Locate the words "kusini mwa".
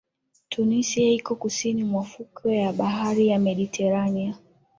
1.35-2.03